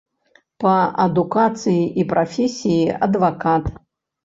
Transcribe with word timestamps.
Па 0.63 0.71
адукацыі 1.03 1.83
і 2.03 2.07
прафесіі 2.15 2.91
адвакат. 3.11 3.63